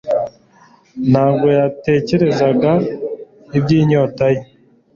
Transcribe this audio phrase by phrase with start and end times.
[1.11, 2.71] Ntabwo yatekerezaga
[3.57, 4.41] iby'inyota ye,